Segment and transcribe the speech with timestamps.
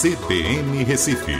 [0.00, 1.34] CBN Recife.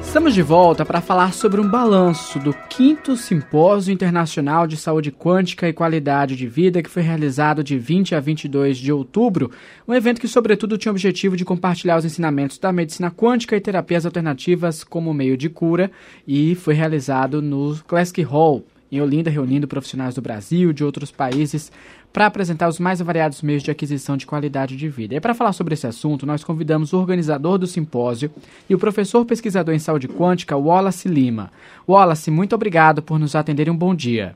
[0.00, 5.68] Estamos de volta para falar sobre um balanço do quinto Simpósio Internacional de Saúde Quântica
[5.68, 9.50] e Qualidade de Vida, que foi realizado de 20 a 22 de outubro.
[9.86, 13.60] Um evento que, sobretudo, tinha o objetivo de compartilhar os ensinamentos da medicina quântica e
[13.60, 15.90] terapias alternativas como meio de cura,
[16.26, 21.10] e foi realizado no Classic Hall, em Olinda, reunindo profissionais do Brasil e de outros
[21.10, 21.72] países
[22.12, 25.14] para apresentar os mais variados meios de aquisição de qualidade de vida.
[25.14, 28.30] E para falar sobre esse assunto, nós convidamos o organizador do simpósio
[28.70, 31.52] e o professor pesquisador em saúde quântica, Wallace Lima.
[31.86, 34.34] Wallace, muito obrigado por nos atender um bom dia.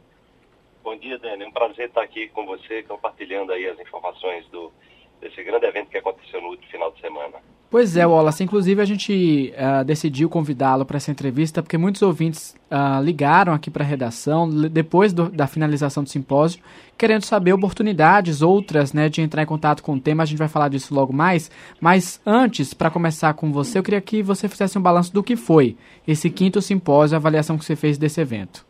[0.85, 1.45] Bom dia, Dani.
[1.45, 4.71] É um prazer estar aqui com você, compartilhando aí as informações do,
[5.21, 7.39] desse grande evento que aconteceu no final de semana.
[7.71, 8.43] Pois é, Wallace.
[8.43, 13.71] Inclusive, a gente uh, decidiu convidá-lo para essa entrevista porque muitos ouvintes uh, ligaram aqui
[13.71, 16.61] para a redação depois do, da finalização do simpósio,
[16.99, 20.25] querendo saber oportunidades outras né, de entrar em contato com o tema.
[20.25, 21.49] A gente vai falar disso logo mais.
[21.81, 25.37] Mas antes, para começar com você, eu queria que você fizesse um balanço do que
[25.37, 25.77] foi
[26.09, 28.67] esse quinto simpósio, a avaliação que você fez desse evento.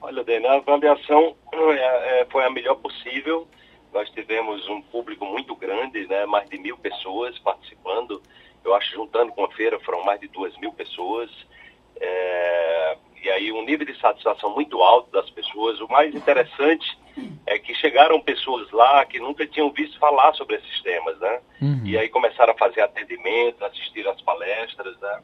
[0.00, 3.48] Olha, Dani, a avaliação é, é, foi a melhor possível
[3.92, 8.22] nós tivemos um público muito grande, né, mais de mil pessoas participando.
[8.64, 11.30] Eu acho juntando com a feira foram mais de duas mil pessoas.
[12.00, 15.80] É, e aí um nível de satisfação muito alto das pessoas.
[15.80, 16.98] O mais interessante
[17.46, 21.40] é que chegaram pessoas lá que nunca tinham visto falar sobre esses temas, né?
[21.60, 21.82] Uhum.
[21.84, 25.22] E aí começaram a fazer atendimento, assistir às palestras, né?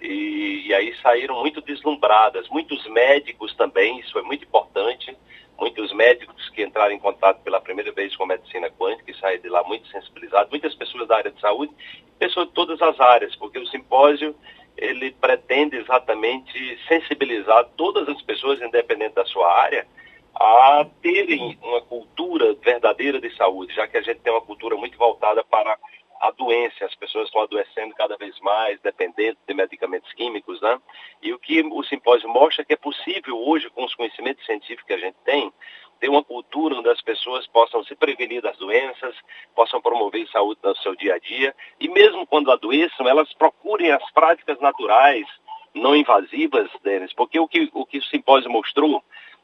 [0.00, 2.48] E, e aí saíram muito deslumbradas.
[2.48, 5.16] Muitos médicos também, isso foi muito importante
[5.58, 9.42] muitos médicos que entraram em contato pela primeira vez com a medicina quântica e saíram
[9.42, 11.72] de lá muito sensibilizados, muitas pessoas da área de saúde,
[12.18, 14.34] pessoas de todas as áreas, porque o simpósio
[14.76, 19.86] ele pretende exatamente sensibilizar todas as pessoas, independente da sua área,
[20.34, 24.96] a terem uma cultura verdadeira de saúde, já que a gente tem uma cultura muito
[24.96, 25.76] voltada para
[26.20, 30.80] a doença, as pessoas estão adoecendo cada vez mais, dependendo de medicamentos químicos, né?
[31.22, 34.86] E o que o simpósio mostra é que é possível hoje, com os conhecimentos científicos
[34.86, 35.52] que a gente tem,
[36.00, 39.14] ter uma cultura onde as pessoas possam se prevenir das doenças,
[39.54, 44.10] possam promover saúde no seu dia a dia, e mesmo quando adoeçam, elas procurem as
[44.12, 45.26] práticas naturais,
[45.74, 49.02] não invasivas deles, porque o que o, que o simpósio mostrou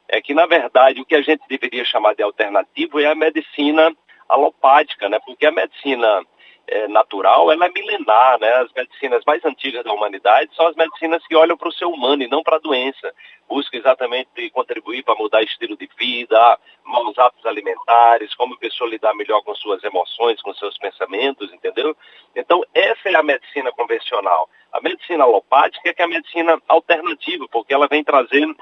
[0.08, 3.94] é que, na verdade, o que a gente deveria chamar de alternativo é a medicina
[4.28, 5.18] alopática, né?
[5.24, 6.22] Porque a medicina
[6.66, 8.50] é, natural, ela é milenar, né?
[8.54, 12.22] As medicinas mais antigas da humanidade são as medicinas que olham para o ser humano
[12.22, 13.14] e não para a doença.
[13.48, 19.14] Buscam exatamente contribuir para mudar estilo de vida, maus hábitos alimentares, como a pessoa lidar
[19.14, 21.96] melhor com suas emoções, com seus pensamentos, entendeu?
[22.34, 24.48] Então, essa é a medicina convencional.
[24.72, 28.56] A medicina alopática é que é a medicina alternativa, porque ela vem trazendo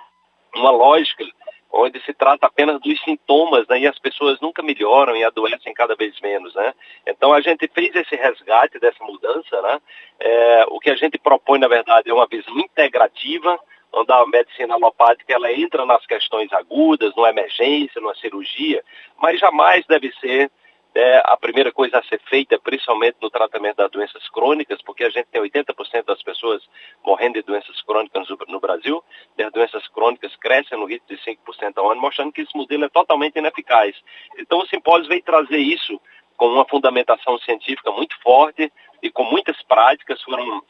[0.54, 1.24] uma lógica
[1.72, 5.94] onde se trata apenas dos sintomas, né, e as pessoas nunca melhoram e adoecem cada
[5.94, 6.74] vez menos, né?
[7.06, 9.80] Então a gente fez esse resgate dessa mudança, né?
[10.20, 13.58] É, o que a gente propõe, na verdade, é uma visão integrativa,
[13.92, 18.82] onde a medicina alopática ela entra nas questões agudas, numa emergência, numa cirurgia,
[19.18, 20.50] mas jamais deve ser
[20.94, 25.10] é, a primeira coisa a ser feita, principalmente no tratamento das doenças crônicas, porque a
[25.10, 26.62] gente tem 80% das pessoas
[27.04, 29.02] morrendo de doenças crônicas no Brasil,
[29.36, 32.84] e as doenças crônicas crescem no ritmo de 5% ao ano, mostrando que esse modelo
[32.84, 33.96] é totalmente ineficaz.
[34.38, 36.00] Então o simpósio veio trazer isso
[36.36, 38.72] com uma fundamentação científica muito forte
[39.02, 40.62] e com muitas práticas, foram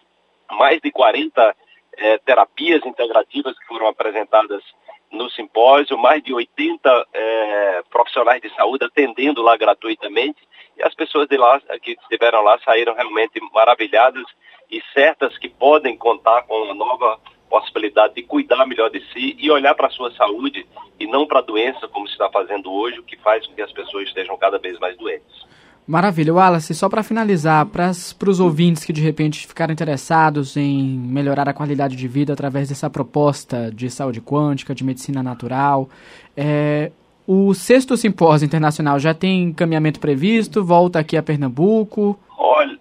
[0.51, 1.57] mais de 40
[1.97, 4.63] é, terapias integrativas que foram apresentadas
[5.11, 10.41] no simpósio, mais de 80 é, profissionais de saúde atendendo lá gratuitamente,
[10.77, 14.25] e as pessoas de lá que estiveram lá saíram realmente maravilhadas
[14.71, 17.21] e certas que podem contar com uma nova
[17.53, 20.67] possibilidade de cuidar melhor de si e olhar para a sua saúde
[20.99, 23.61] e não para a doença como se está fazendo hoje, o que faz com que
[23.61, 25.53] as pessoas estejam cada vez mais doentes.
[25.87, 26.33] Maravilha.
[26.33, 27.91] Wallace, só para finalizar, para
[28.27, 32.89] os ouvintes que de repente ficaram interessados em melhorar a qualidade de vida através dessa
[32.89, 35.91] proposta de saúde quântica, de medicina natural,
[36.35, 36.91] é,
[37.27, 40.65] o sexto simpósio internacional já tem encaminhamento previsto?
[40.65, 42.19] Volta aqui a Pernambuco?
[42.39, 42.79] Olha,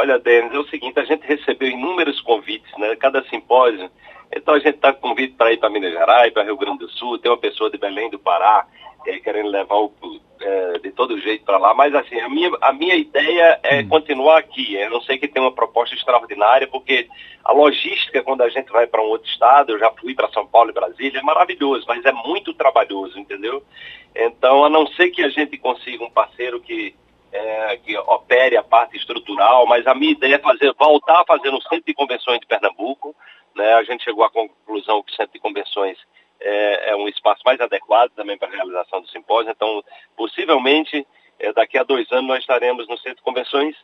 [0.00, 2.96] olha, Denis, é o seguinte, a gente recebeu inúmeros convites, né?
[2.96, 3.90] Cada simpósio.
[4.34, 6.88] Então a gente está com convite para ir para Minas Gerais, para Rio Grande do
[6.90, 8.66] Sul, tem uma pessoa de Belém do Pará
[9.06, 9.92] é, querendo levar o,
[10.40, 13.88] é, de todo jeito para lá, mas assim, a minha, a minha ideia é hum.
[13.88, 14.74] continuar aqui.
[14.74, 17.08] Eu não sei que tem uma proposta extraordinária, porque
[17.44, 20.46] a logística, quando a gente vai para um outro estado, eu já fui para São
[20.46, 23.62] Paulo e Brasília, é maravilhoso, mas é muito trabalhoso, entendeu?
[24.14, 26.94] Então, a não ser que a gente consiga um parceiro que,
[27.32, 31.50] é, que opere a parte estrutural, mas a minha ideia é fazer, voltar a fazer
[31.50, 33.14] no Centro de Convenções de Pernambuco.
[33.54, 33.72] Né?
[33.74, 35.98] A gente chegou à conclusão que o Centro de Convenções
[36.40, 39.50] é, é um espaço mais adequado também para a realização do simpósio.
[39.50, 39.82] Então,
[40.16, 41.06] possivelmente,
[41.38, 43.76] é, daqui a dois anos nós estaremos no Centro de Convenções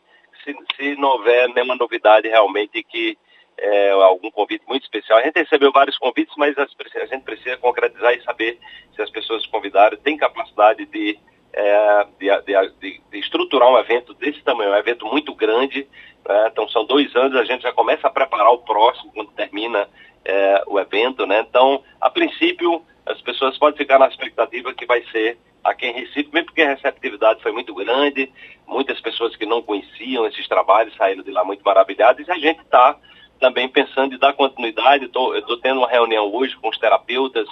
[0.43, 3.17] se, se não houver nenhuma novidade realmente que
[3.57, 5.19] é, algum convite muito especial.
[5.19, 6.67] A gente recebeu vários convites, mas a
[7.05, 8.59] gente precisa concretizar e saber
[8.95, 11.17] se as pessoas convidaram têm capacidade de,
[11.57, 15.87] é, de, de, de, estruturar um evento desse tamanho, um evento muito grande.
[16.27, 16.49] Né?
[16.51, 19.89] Então, são dois anos, a gente já começa a preparar o próximo quando termina
[20.23, 21.25] é, o evento.
[21.25, 21.39] Né?
[21.39, 26.29] Então, a princípio, as pessoas podem ficar na expectativa que vai ser aqui em Recife,
[26.31, 28.31] mesmo porque a receptividade foi muito grande,
[28.67, 32.61] muitas pessoas que não conheciam esses trabalhos saíram de lá muito maravilhadas e a gente
[32.61, 32.95] está
[33.39, 35.05] também pensando em dar continuidade.
[35.05, 37.47] estou tendo uma reunião hoje com os terapeutas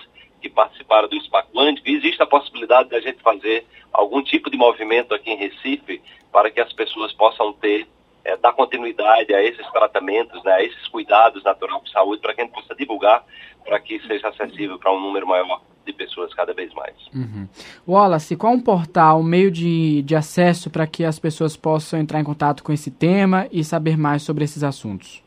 [0.95, 1.89] participaram do SPA Quântico.
[1.89, 6.01] Existe a possibilidade da gente fazer algum tipo de movimento aqui em Recife
[6.31, 7.87] para que as pessoas possam ter,
[8.23, 12.41] é, dar continuidade a esses tratamentos, né, a esses cuidados naturais de saúde, para que
[12.41, 13.23] a gente possa divulgar,
[13.63, 16.95] para que seja acessível para um número maior de pessoas cada vez mais.
[17.13, 17.47] Uhum.
[17.87, 22.19] Wallace, qual um portal, um meio de, de acesso para que as pessoas possam entrar
[22.19, 25.24] em contato com esse tema e saber mais sobre esses assuntos?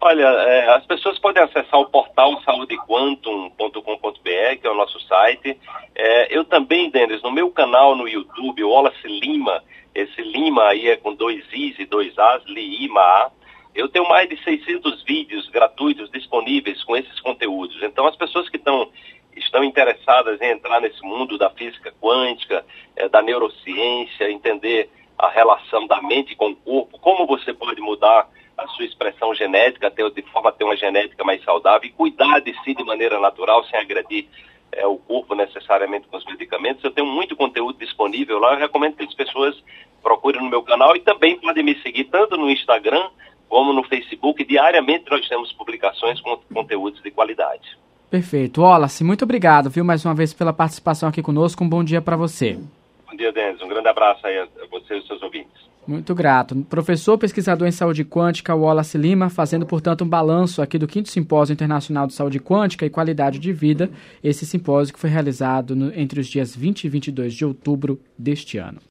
[0.00, 5.58] Olha, é, as pessoas podem acessar o portal saudequantum.com.br, que é o nosso site.
[5.94, 9.62] É, eu também, Denis, no meu canal no YouTube, o Wallace Lima,
[9.92, 13.30] esse Lima aí é com dois Is e dois As, Lima A.
[13.74, 17.82] Eu tenho mais de 600 vídeos gratuitos disponíveis com esses conteúdos.
[17.82, 18.88] Então, as pessoas que estão
[19.36, 22.64] estão interessadas em entrar nesse mundo da física quântica,
[22.96, 28.28] é, da neurociência, entender a relação da mente com o corpo, como você pode mudar
[28.56, 32.40] a sua expressão genética, ter, de forma a ter uma genética mais saudável e cuidar
[32.40, 34.26] de si de maneira natural, sem agredir
[34.72, 36.82] é, o corpo necessariamente com os medicamentos.
[36.84, 38.54] Eu tenho muito conteúdo disponível lá.
[38.54, 39.62] Eu recomendo que as pessoas
[40.02, 43.08] procurem no meu canal e também podem me seguir tanto no Instagram
[43.48, 44.44] como no Facebook.
[44.44, 47.78] Diariamente nós temos publicações com conteúdos de qualidade.
[48.10, 48.62] Perfeito.
[48.62, 51.62] Wallace, muito obrigado, viu, mais uma vez pela participação aqui conosco.
[51.62, 52.58] Um bom dia para você.
[53.06, 53.60] Bom dia, Denis.
[53.60, 55.67] Um grande abraço aí a você e os seus ouvintes.
[55.88, 56.54] Muito grato.
[56.68, 61.54] Professor pesquisador em saúde quântica, Wallace Lima, fazendo, portanto, um balanço aqui do 5 Simpósio
[61.54, 63.90] Internacional de Saúde Quântica e Qualidade de Vida,
[64.22, 68.58] esse simpósio que foi realizado no, entre os dias 20 e 22 de outubro deste
[68.58, 68.80] ano.